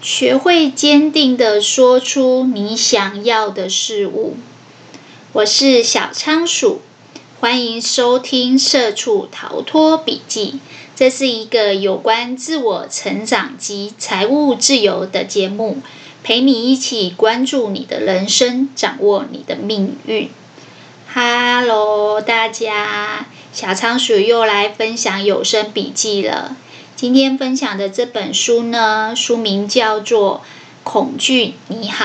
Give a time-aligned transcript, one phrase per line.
[0.00, 4.36] 学会坚定地说出你想要的事物。
[5.32, 6.82] 我是小仓鼠，
[7.40, 10.52] 欢迎收听《社畜逃脱笔记》。
[10.94, 15.78] 这是一个有关自我成长及财务自由的节目，
[16.22, 20.30] 陪你一起关注你的人生，掌握你的命运。
[21.12, 26.56] Hello，大家，小仓鼠又来分享有声笔记了。
[26.98, 30.42] 今天分享的这本书呢，书名叫做
[30.82, 32.04] 《恐惧你好》，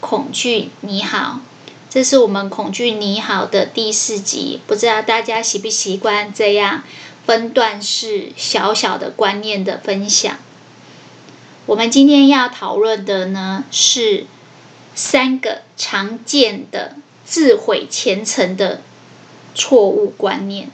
[0.00, 1.42] 恐惧你好。
[1.90, 6.82] 这是我们《恐惧你好》的第四集，不知道大家习不习惯这样
[7.26, 10.38] 分段式小小的观念的分享。
[11.66, 14.24] 我们今天要讨论的呢，是
[14.94, 16.94] 三个常见的
[17.26, 18.80] 自毁前程的
[19.54, 20.70] 错误观念，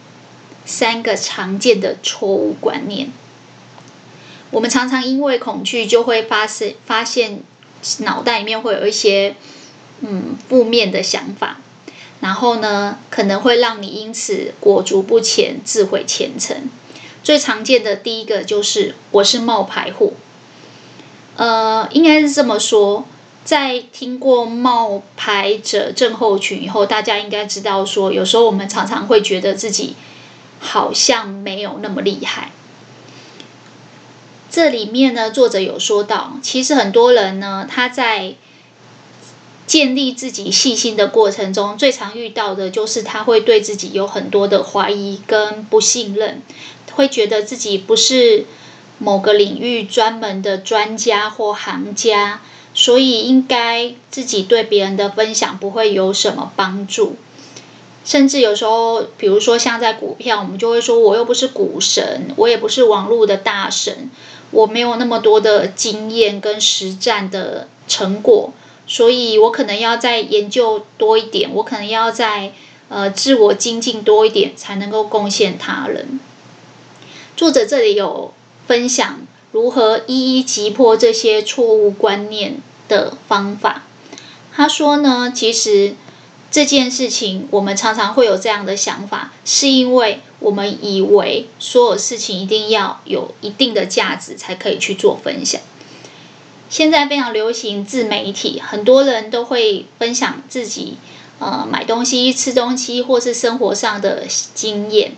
[0.65, 3.11] 三个常见的错误观念。
[4.52, 7.41] 我们常常因为恐惧，就会发生发现
[8.01, 9.34] 脑袋里面会有一些
[10.03, 11.56] 嗯负面的想法，
[12.20, 16.69] 然后呢，可能会让你因此裹足不前，自毁前程。
[17.25, 20.12] 最常见的第一个就是我是冒牌货，
[21.37, 23.06] 呃，应该是这么说，
[23.44, 29.97] 在听过冒牌者症候群以后，大家应该知道说，有时候我们常常会觉得自己
[30.61, 32.50] 好像没有那么厉害。
[34.53, 38.34] 这里面呢，作者有说到，其实很多人呢，他在
[39.67, 46.42] 建立自己信心的过程中，最常遇到的就是他会对自己有很多的怀疑跟不信任，
[46.92, 48.44] 会觉得自己不是
[48.98, 52.42] 某个领域专门的专家或行家，
[52.75, 57.16] 所以应该自己对别人的分享不会有什么帮助。
[58.05, 64.11] 甚至有时候，比如说像在股票，我们就会说，我又不是股神，我也不是网络的大神。
[64.53, 68.53] 我没有那么多的经验跟实战的成果，
[68.86, 72.53] 所以我可能要再研究多一点，我可能要再
[72.89, 76.21] 呃自我精进多一点，才能够贡献他人。
[77.37, 78.32] 作者这里有
[78.69, 83.82] 分享如何一一击破这些错误观念的方法。
[84.53, 85.97] 他说呢，其实。
[86.54, 95.60] 这件事情，我们常常会有这样的想法，是因为我们以为所有事情一定要有一定的价值才可以去做分享。
[96.69, 100.97] 现在非常流行自媒体，很多人都会分享自己
[101.38, 105.12] 呃买东西、吃东西或是生活上的经验。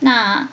[0.00, 0.48] 那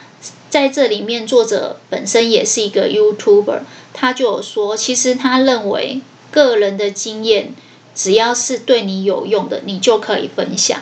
[0.49, 3.61] 在这里面，作者本身也是一个 YouTuber，
[3.93, 7.53] 他就有说，其实他认为个人的经验。
[7.95, 10.81] 只要是对你有用的，你就可以分享，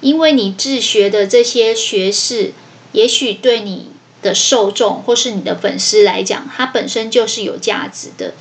[0.00, 2.52] 因为你自学的这些学士，
[2.92, 3.88] 也许对你
[4.22, 8.34] 的受众或是你的粉丝来讲，它本身就是有价值的。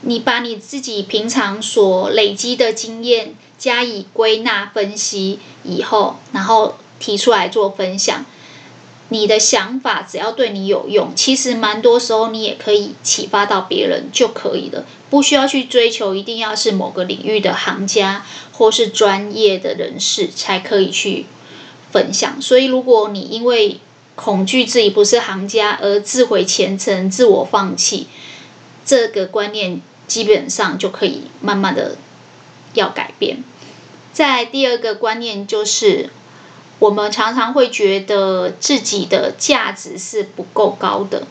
[0.00, 8.26] 你把你自己平常所累积的经验加以归纳分析以后，然后提出来做分享。
[9.14, 21.26] 你的想法只要对你有用，其实蛮多时候你也可以启发到别人就可以了，不需要去追求一定要是某个领域的行家或是专业的人士才可以去
[21.92, 22.42] 分享。
[22.42, 23.78] 所以，如果你因为
[24.16, 28.08] 恐惧自己不是行家而自毁前程、自我放弃，
[28.84, 31.96] 这个观念基本上就可以慢慢的
[32.72, 33.44] 要改变。
[34.12, 36.10] 再第二个观念就是。
[36.78, 41.22] 我们常常会觉得自己的价值是不够高的。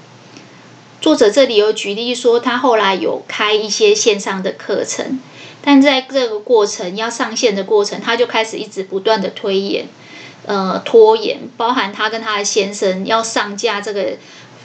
[1.01, 5.19] 作者这里有举例说，他后来有开一些线上的课程，
[5.61, 9.85] 但在这个过程要上线的过程，他就开始一直不断的推延，
[10.45, 11.41] 呃，拖延。
[11.57, 14.13] 包含他跟他的先生要上架这个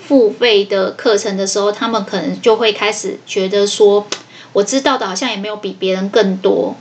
[0.07, 4.07] 付费的课程的时候，他们可能就会开始觉得说，
[4.53, 6.77] 我知道的好像也没有比别人更多。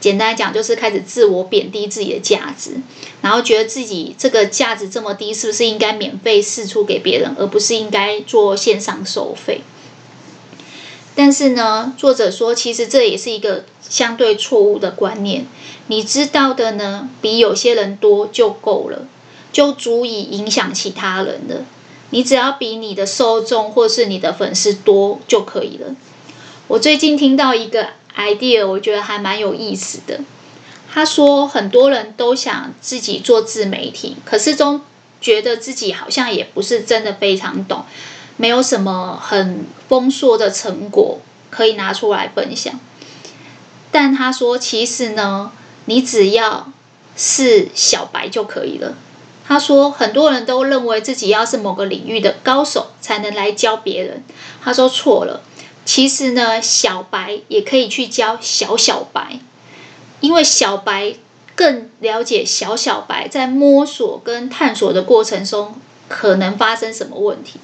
[0.00, 2.76] 简单来讲，就是开始自我贬低自己的价值，
[3.20, 9.62] 然后觉得自己这个价值这么低，是不是应该免费试出给别人，而不是应该做线上收费？
[11.16, 15.46] 但是呢，作者说，其实这也是一个相对错误的观念。
[15.88, 19.08] 你知道的呢，比有些人多就够了，
[19.52, 21.64] 就足以影响其他人了。
[22.10, 25.96] 你只要比你的受众或是你的粉丝多就可以了。
[26.68, 27.88] 我最近听到一个。
[28.18, 30.20] Idea 我觉得还蛮有意思的。
[30.90, 34.80] 他说，很多人都想自己做自媒体，可是总
[35.20, 37.84] 觉得自己好像也不是真的非常懂，
[38.36, 41.20] 没有什么很丰硕的成果
[41.50, 42.80] 可以拿出来分享。
[43.92, 45.52] 但他说，其实呢，
[45.84, 46.72] 你只要
[47.16, 48.94] 是小白就可以了。
[49.46, 54.24] 他说，很多人都认为自己要是某个领域的高手才能来教别人。
[54.62, 55.42] 他说错了。
[55.88, 59.40] 其实呢，小白也可以去教小小白，
[60.20, 61.14] 因为小白
[61.54, 65.76] 更了解小小白在摸索跟探索的过程中
[66.06, 67.58] 可能发生什么问题。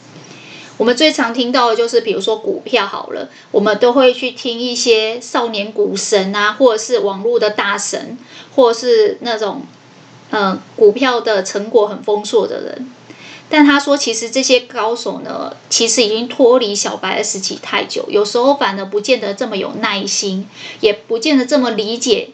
[0.79, 8.17] 我们最常听到的就是，比如说股票好了，我们都会去听一些少年股神啊，或者是网络的大神，
[8.56, 9.67] 或者是那种
[10.31, 12.91] 嗯、股票的成果很丰硕的人。
[13.56, 20.49] 但他说，其实这些高手呢，其实已经脱离小白的时期太久，有时候反而不见得这么有耐心，
[20.81, 22.31] 也不见得这么理解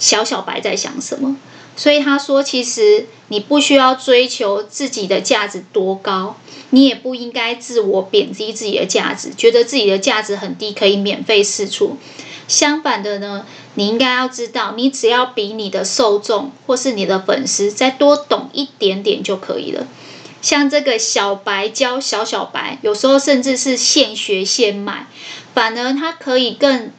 [0.00, 1.36] 小小白在想什么。
[1.76, 6.36] 所以他说，其实你不需要追求自己的价值多高，
[6.70, 11.96] 你也不应该自我贬低自己的价值，觉得自己的价值很低，可以免费试出。
[12.48, 19.86] 相反的呢，你应该要知道，你只要比你的受众或是你的粉丝再多懂一点点就可以了。
[20.42, 25.06] 像这个小白教小小白，有时候甚至是现学现卖，
[25.54, 26.92] 反而他可以更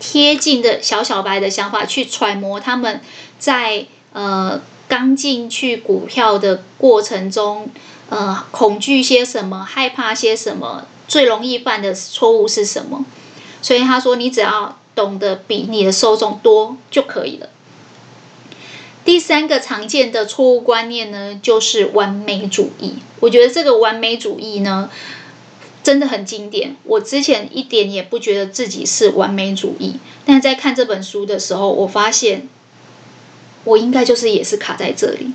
[0.00, 3.00] 贴近的小小白的想法去揣摩他们
[3.38, 3.86] 在。
[4.14, 7.70] 呃，刚进去股票的过程中，
[8.10, 13.06] 呃，恐惧些什么，害怕些什么，最容易犯的错误是什么？
[13.62, 17.48] 所以他说，你只要懂得比你的受众多就可以了。
[19.04, 22.94] 第三个常见的错误观念呢，就是完美主义。
[23.20, 24.90] 我觉得这个完美主义呢，
[25.82, 26.76] 真的很经典。
[26.84, 32.48] 我之前一点也不觉得自己是完美主义，但在看这本书的时候，我发现。
[33.64, 35.28] 我应该就是也是卡在这里，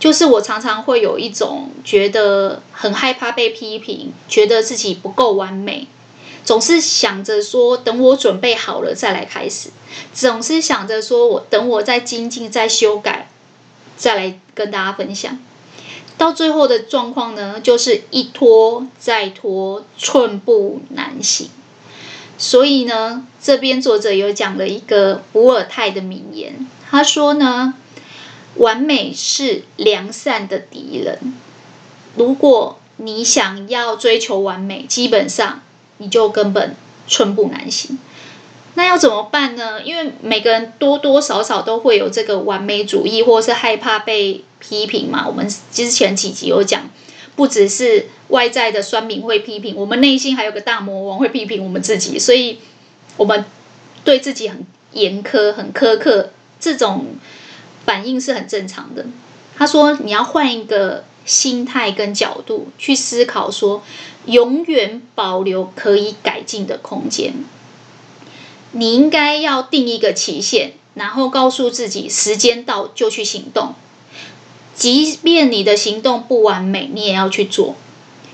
[0.00, 5.86] 就是我常常会有一种觉得很害怕被批评，觉得自己不够完美，
[6.50, 9.70] 总是想着说等我准备好了再来开始，
[10.12, 13.30] 总是想着说我等我再精进、再修改，
[13.96, 15.38] 再来跟大家分享。
[16.18, 21.50] 到最后的状况呢，就是一拖再拖，寸步难行。
[22.36, 26.66] 所以呢，这边作者有讲了一个伏尔泰的名言。
[26.90, 27.74] 他说呢，
[28.56, 31.32] 完美是良善的敌人。
[32.16, 35.62] 如果你想要追求完美，基本上
[36.00, 36.74] 你就根本
[37.06, 37.96] 寸步难行。
[38.74, 39.82] 那要怎么办呢？
[39.82, 45.26] 因为每个人多多少少都会有这个完美主义，或是害怕被批评嘛。
[45.26, 46.88] 我们之前几集有讲，
[47.36, 52.60] 不只是外在的酸民会批评，我们内心还有个大魔王会批评我们自己，所以
[53.16, 53.44] 我们
[54.04, 56.30] 对自己很严苛、很苛刻。
[56.60, 57.06] 这种
[57.84, 59.06] 反应是很正常的。
[59.56, 63.82] 他说：“你要换一个心态跟角度去思考，说
[64.26, 67.34] 永远保留可以改进的空间。
[68.72, 73.74] 你应该要定一个期限，然后告诉自己时间到就去行动。
[74.74, 77.76] 即便你的行动不完美，你也要去做。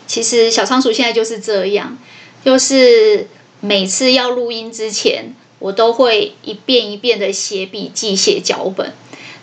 [0.07, 1.99] 其实小仓鼠现在就是这样，
[2.45, 3.29] 就是
[3.61, 8.93] 每次要录音之前。”我都会一遍一遍的写笔记、写脚本，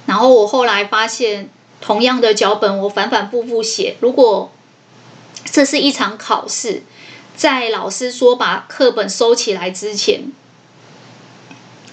[0.05, 1.49] 然后我后来发现，
[1.81, 3.95] 同样的脚本我反反复复写。
[3.99, 4.51] 如果
[5.45, 6.83] 这是一场考试，
[7.35, 10.31] 在老师说把课本收起来之前，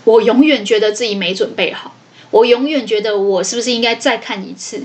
[0.04, 1.94] 我永远觉得自己没准备好，
[2.30, 4.82] 我永远觉得我是不是应该再看一次，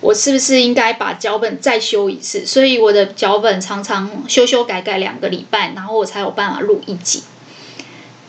[0.00, 2.44] 我是不是应该把脚本再修一次？
[2.44, 7.22] 所以我的脚本常常修修改改两个礼拜，然后我才有办法录一集。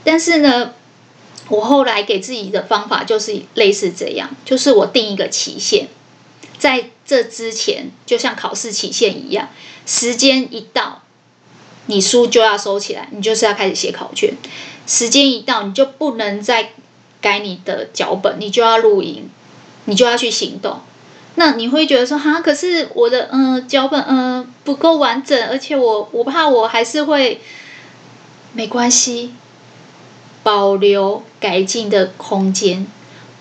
[0.03, 0.74] 但是呢，
[1.50, 5.88] 我后来给自己的方法就是类似这样，就是我定一个期限，
[6.57, 9.50] 在这之前，就像考试期限一样，
[9.86, 11.01] 时间一到，
[11.88, 14.33] 你书就要收起来，你就是要开始写考卷。
[14.88, 16.72] 时间一到，你就不能再
[17.22, 19.29] 改你的脚本，你就要录音，
[19.86, 20.81] 你就要去行动。
[21.36, 27.41] 那你会觉得说，哈，可是我的嗯、脚本嗯、不够完整，而且我我怕我还是会，
[28.53, 29.33] 没关系。
[30.43, 32.86] 保留改进的空间，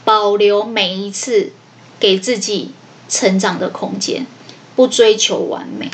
[0.05, 1.51] 保留每一次
[1.99, 2.71] 给自己
[3.13, 4.27] 成长的空间，
[4.75, 5.91] 不追求完美。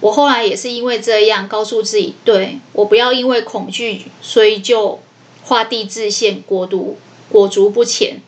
[0.00, 5.00] 我后来也是因为这样告诉自己，对，我不要因为恐惧，所以就
[5.44, 6.98] 画地自限，果独
[7.30, 8.20] 裹足不前。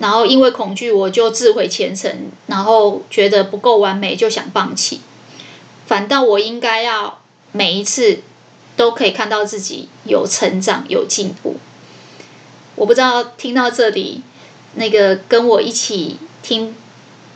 [0.00, 2.10] 然后因为恐惧，我就自毁前程，
[2.48, 5.00] 然后觉得不够完美就想放弃。
[5.86, 7.20] 反倒我应该要
[7.52, 8.22] 每一次。
[8.74, 11.56] 都可以看到自己有成长、有进步。
[12.74, 14.22] 我不知道听到这里，
[14.76, 16.74] 那个跟我一起听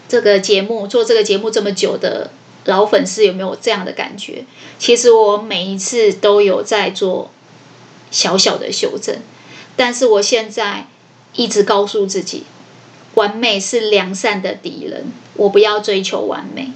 [0.08, 2.30] 这个节目、做这个节目这么久的
[2.64, 4.44] 老粉丝有没有这样的感觉？
[4.78, 7.30] 其实我每一次都有在做
[8.10, 9.16] 小小的修正，
[9.76, 10.86] 但是我现在
[11.34, 12.44] 一直告诉自己，
[13.14, 16.70] 完美是良善的敌人，我不要追求完美。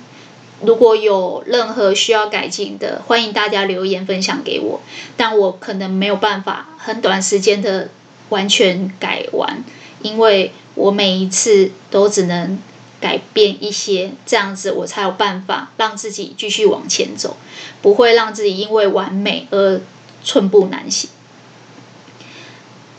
[0.62, 4.82] 如果有任何需要改进的，欢迎大家留言分享给我。
[5.16, 7.88] 但我可能没有办法很短时间的
[8.28, 9.64] 完全改完，
[10.02, 12.58] 因为我每一次都只能
[13.00, 17.36] 改变一些，这样子我才有办法让自己继续往前走，
[17.80, 19.80] 不会让自己因为完美而
[20.22, 21.08] 寸步难行。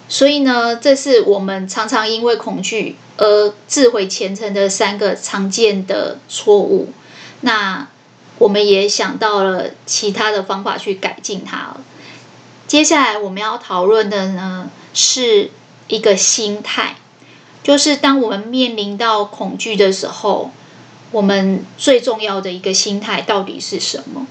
[0.09, 6.91] 所以呢，这是我们常常因为恐惧而自毁前程的三个常见的错误。
[7.41, 7.87] 那
[8.37, 11.77] 我们也想到了其他的方法去改进它。
[12.67, 15.51] 接下来我们要讨论的呢，是
[15.87, 16.95] 一个心态，
[17.63, 20.51] 就是当我们面临到恐惧的时候，
[21.11, 24.27] 我们最重要的一个心态到底是什么？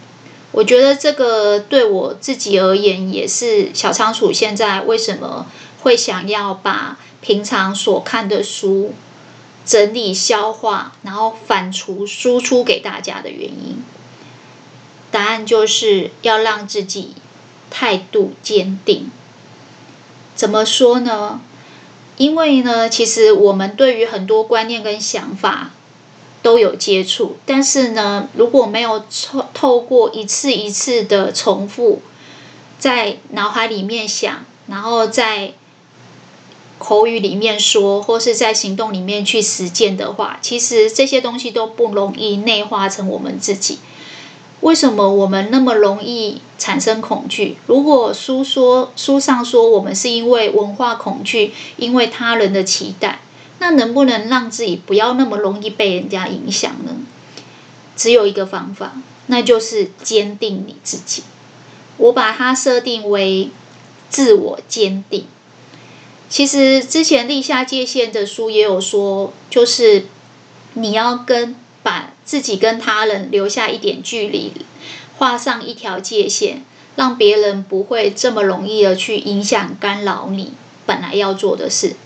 [0.53, 5.47] 我觉得这个对我自己而言，也是小仓鼠现在为什么。
[5.83, 8.93] 会想要把平常所看的书
[9.65, 13.83] 整理消化，然后反刍输出给大家的原因，
[15.11, 17.15] 答案就是要让自己
[17.71, 19.11] 态度坚定。
[20.35, 21.41] 怎么说呢？
[22.21, 25.71] 因为呢，其实我们对于很多观念跟想法
[26.43, 32.03] 都有接触，但是呢，如果没有透透过一次一次的重复，
[32.79, 35.55] 在脑海里面想，然后在
[36.77, 43.79] 口语里面说，或是在行动里面去实践的话，其实这些东西都不容易内化成我们自己。
[44.61, 47.57] 为什么我们那么容易产生恐惧？
[47.67, 53.21] 如果书说书上说我们是因为文化恐惧，因为他人的期待，
[53.59, 56.97] 那能不能让自己不要那么容易被人家影响呢？
[57.97, 58.93] 只有一个方法，
[59.26, 61.23] 那就是坚定你自己。
[61.97, 63.50] 我把它设定为
[64.09, 65.26] 自我坚定。
[66.29, 70.07] 其实之前立下界限的书也有说，就是
[70.75, 74.53] 你要跟把自己跟他人留下一点距离，
[75.19, 76.63] 画上一条界限，
[76.95, 80.53] 让别人不会这么容易的去影响干扰你
[80.87, 81.97] 本来要做的事。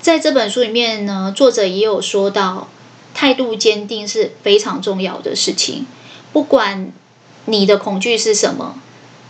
[0.00, 2.66] 在这本书里面呢，作者也有说到，
[3.14, 5.86] 态度坚定是非常重要的事情。
[6.32, 6.92] 不管
[7.44, 8.80] 你的恐惧是什么，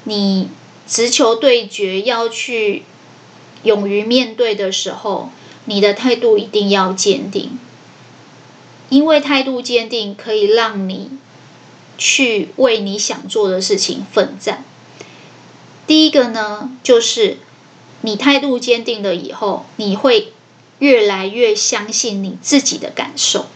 [0.04, 0.48] 你
[0.88, 2.84] 直球对决要去。
[3.62, 5.28] 勇于面对的时候，
[5.66, 7.58] 你的态度一定要坚定，
[8.90, 11.12] 因为态度坚定可以让你
[11.96, 14.62] 去为你想做的事情奋战。
[15.86, 17.38] 第一个呢，就是
[18.02, 20.34] 你态度坚定了以后，你会
[20.78, 23.46] 越来越相信你自己的感受。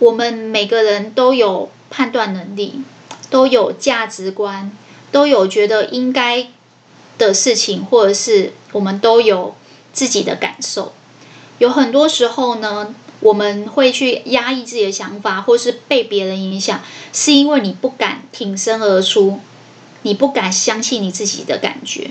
[0.00, 2.82] 我们每个人都有判断能力，
[3.30, 4.76] 都有价值观，
[5.12, 6.48] 都有觉得应该。
[7.18, 9.54] 的事情，或者是我们都有
[9.94, 10.92] 自己的感受。
[11.56, 16.82] 有很多时候呢，我们会去压抑自己的想法，或是被别人影响，
[17.12, 19.40] 是因为你不敢挺身而出，
[20.02, 22.10] 你不敢相信你自己的感觉。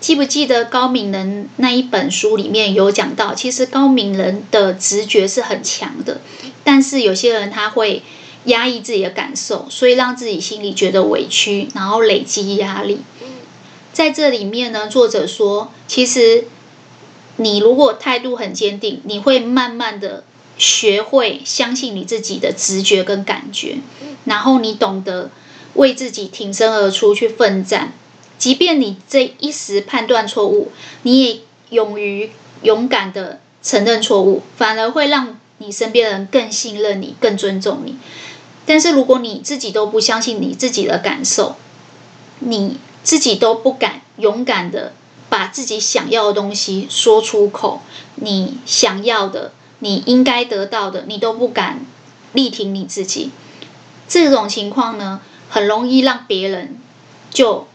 [0.00, 6.20] 记不记得高敏人那一本书里面有讲到，其实高敏人的直觉是很强的，
[6.64, 8.02] 但是有些人他会
[8.46, 13.02] 压抑自己的感受，所以让自己心里觉得委屈，然后累积压力。
[13.92, 16.48] 在这里面呢，作者说，其实
[17.36, 20.24] 你如果态度很坚定，你会慢慢的
[20.58, 23.78] 学会相信你自己的直觉跟感觉，
[24.24, 25.30] 然后你懂得
[25.74, 27.92] 为自己挺身而出去奋战，
[28.38, 30.70] 即便你这一时判断错误，
[31.02, 32.30] 你也勇于
[32.62, 37.96] 勇敢的承认错误，反而会让你身边的人更信任你，更尊重你。
[38.66, 41.56] 但是如果你自己都不相信你自己的感受，
[42.38, 42.78] 你。
[43.04, 44.92] 自己都不敢勇敢的
[45.32, 47.80] 把自己想要的东西说出口，
[48.16, 51.86] 你想要的，你应该得到的，你都不敢
[52.34, 53.30] 力挺你自己。
[54.06, 56.76] 这种情况呢，很容易让别人
[57.30, 57.66] 就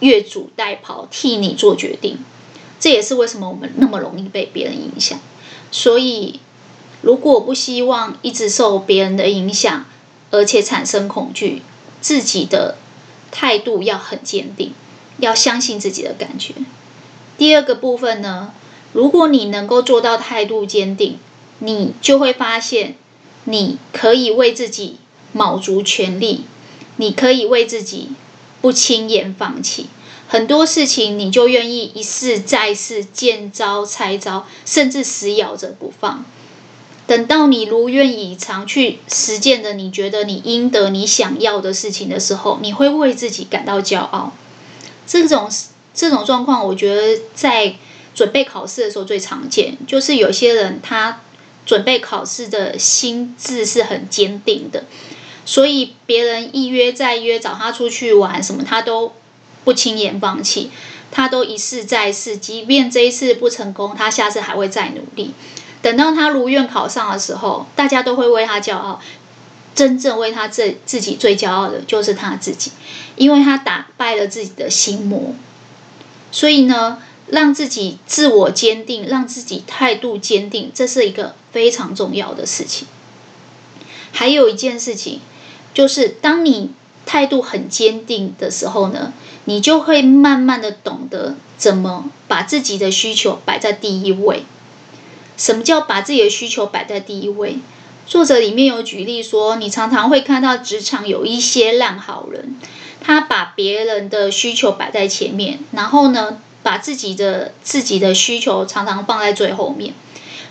[0.00, 2.18] 越俎代庖，替你做决定。
[2.78, 5.18] 这也是为什么我们那么容易被别人影响。
[5.72, 6.40] 所以，
[7.00, 9.86] 如果不希望一直受别人的影响，
[10.30, 11.62] 而且产生恐惧，
[12.02, 12.76] 自己的。
[13.36, 14.72] 态度要很坚定，
[15.18, 16.54] 要相信自己的感觉。
[17.36, 18.52] 第二个部分呢，
[18.92, 21.18] 如果你能够做到态度坚定，
[21.58, 22.96] 你就会发现，
[23.44, 24.98] 你可以为自己
[25.32, 26.44] 卯足全力，
[26.96, 28.10] 你可以为自己
[28.60, 29.86] 不轻言放弃。
[30.26, 36.24] 很多事情你就愿意一试再试，见招拆招，甚至死咬着不放。
[37.06, 44.32] 等到你如愿以偿去实践的，你觉得你应得、你想要的事情的时候，你会为自己感到骄傲。
[45.06, 45.48] 这种
[45.94, 47.76] 这种状况，我觉得在
[48.14, 51.20] 准备考试的时候最常见，就是有些人他
[51.66, 54.84] 准备考试的心智是很坚定的，
[55.44, 59.12] 所以别人一约再约找他出去玩什么，他都
[59.64, 60.70] 不轻言放弃，
[61.10, 65.32] 他都一试再试，即便这一次不成功，他下次还会再努力。
[65.80, 69.00] 等到他如愿考上的时候，大家都会为他骄傲。
[69.74, 72.70] 真正为他自自己最骄傲的就是他自己，
[73.16, 75.34] 因为他打败了自己的心魔。
[76.30, 82.88] 所以呢，让自己自我坚定，让自己态度坚定，这是一个非常重要的事情。
[84.12, 85.20] 还有一件事情，
[85.72, 86.70] 就是当你
[87.04, 89.12] 态度很坚定的时候呢，
[89.44, 94.44] 你就会慢慢的懂得怎么把自己的需求摆在第一位。
[95.36, 97.58] 什么叫把自己的需求摆在第一位？
[98.06, 102.56] 作者里面有举例说，你常常会看到职场有一些烂好人，
[103.00, 109.94] 他把别人的需求摆在前面，然后呢，把自己的自己的需求常常放在最后面。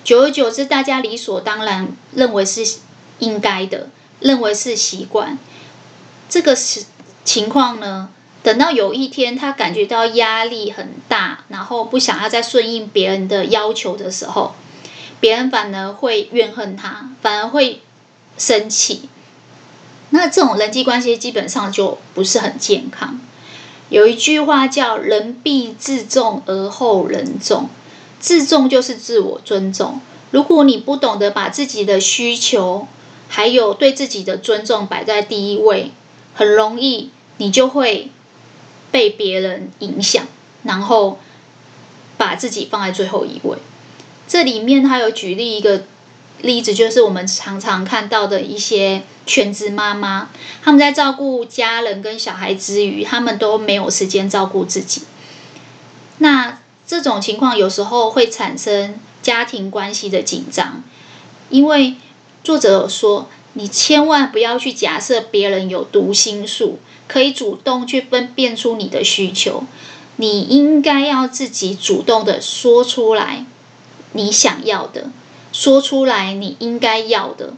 [0.04, 2.80] 久而久之，大家理所当然认为是
[3.20, 5.38] 应该的，认为是习惯。
[6.28, 6.86] 这个是
[7.24, 8.10] 情况呢，
[8.42, 14.56] 等到有一天他感觉到压力很大，然后不想要再顺应别人的要求的时候。
[15.24, 17.82] 别人反而会怨恨他，反而会
[18.38, 19.08] 生气。
[20.10, 23.22] 那这种人际关系基本上就不是很健康。
[23.88, 27.70] 有一句话叫“人必自重而后人重”，
[28.20, 30.02] 自重就是自我尊重。
[30.32, 32.90] 如果你不懂得把自己的需求
[33.30, 35.94] 还有对自己的尊重摆在第一位，
[36.34, 38.12] 很容易你就会
[38.92, 40.26] 被别人影响，
[40.64, 41.18] 然后
[42.18, 43.58] 把自己放在最后一位。
[44.28, 45.84] 这里面他有举例一个
[46.42, 50.30] 例子，就是我们常常看到的一些全职妈妈，
[50.62, 55.04] 他们在照顾家人跟小孩之余，他们都没有时间照顾自己。
[56.18, 60.84] 那这种情况有时候会产生家庭关系的紧张，
[61.50, 61.96] 因为
[62.44, 69.64] 作者有说，你千万不要去假设别人有读心术，可以主动去分辨出你的需求，
[70.18, 73.46] 你应该要自己主动的说出来。
[74.14, 75.12] 你想要的，
[75.52, 77.54] 说出来，你应该要的，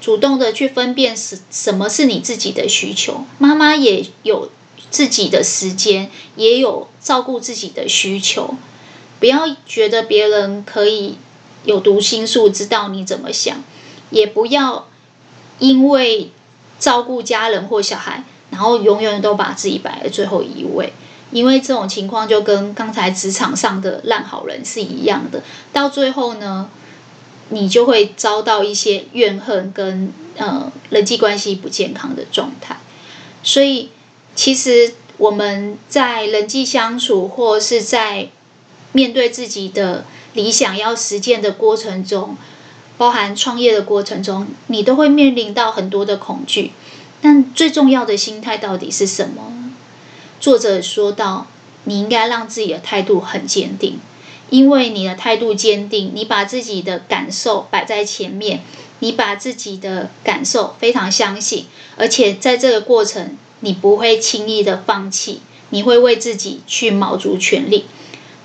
[0.00, 3.24] 主动的去分辨什什么是你自己的需求。
[3.38, 4.50] 妈妈也有
[4.90, 8.54] 自己的时间，也有照顾自己的需求。
[9.18, 11.16] 不要觉得别人可以
[11.64, 13.62] 有读心术，知道你怎么想，
[14.10, 14.88] 也不要
[15.60, 16.30] 因为
[16.80, 20.92] 照顾家人或小孩，然后永远都把自己摆在最后一位。
[21.32, 25.42] 因为这种情况就跟刚才职场上的烂好人是一样的，
[25.72, 26.68] 到最后呢，
[27.48, 32.76] 你就会遭到一些怨恨跟呃人际关系不健康的状态。
[33.42, 33.90] 所以，
[34.36, 38.28] 其实我们在人际相处或是在
[38.92, 42.36] 面对自己的理想要实践的过程中，
[42.98, 46.72] 包含创业的过程中，你都会面临到很多的恐惧。
[47.20, 49.61] 但最重要的心态到底是什么？
[50.42, 51.46] 作者说到
[51.86, 54.00] ：“你应该让自己的态度很坚定，
[54.50, 58.64] 因为你的态度坚定，你把自己的感受摆在前面，
[58.98, 67.84] 你把自己的感受非常相信，而且在这个过程，你不会轻易的放弃，你会为自己去卯足全力。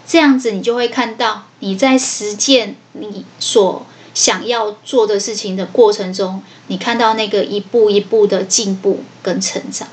[0.07, 9.87] 这样子，你就会看到你在实践你所想要做的事情的过程中，你看到那个一步一步的进步跟成长。”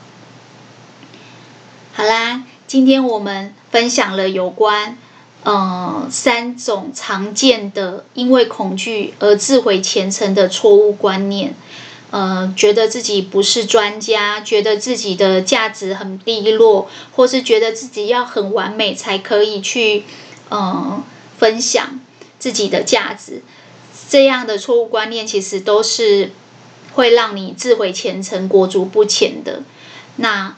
[1.97, 4.99] 好啦，今天我们分享了有关，
[5.45, 11.55] 呃，三种常见的因为恐惧而自毁前程的错误观念，
[12.11, 20.03] 呃，觉得自己不是专家，觉得自己的价值很低落，或是觉得自己要很完美才可以去，
[20.49, 21.01] 呃，
[21.39, 22.01] 分享
[22.41, 23.45] 自己的价值，
[24.09, 26.33] 这样的错误观念其实都是
[26.95, 29.63] 会让你自毁前程、裹足不前的。
[30.17, 30.57] 那。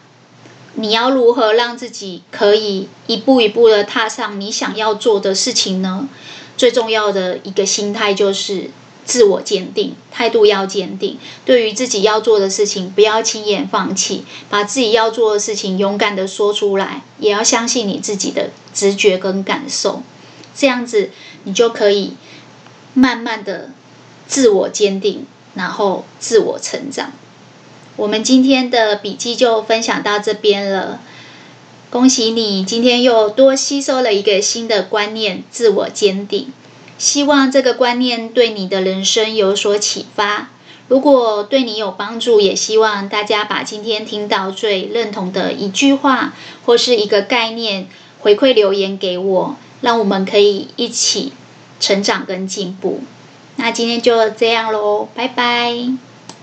[0.79, 6.09] 你要如何让自己可以一步一步的踏上你想要做的事情呢？
[6.57, 8.71] 最重要的一个心态就是
[9.05, 11.19] 自我坚定，态度要坚定。
[11.45, 20.03] 对于自己要做的事情，不要轻言放弃，把自己要做的事情勇敢的说出来，也要相信你自己的直觉跟感受。
[20.55, 21.11] 这样子，
[21.45, 22.15] 你就可以
[22.95, 23.71] 慢慢的
[24.27, 27.13] 自我坚定，然后自我成长。
[27.97, 31.01] 我们今天的笔记就分享到这边了，
[31.91, 36.53] 恭喜你今天又多吸收了一个新的观念——自我坚定。
[36.99, 40.51] 希望这个观念对你的人生有所启发。
[40.89, 47.89] 如果对你有帮助，也希望大家把今天听到最认同的一句话或是一个概念
[48.21, 51.33] 回馈留言给我，让我们可以一起
[51.81, 53.01] 成长跟进步。
[53.57, 55.89] 那今天就这样喽，拜拜。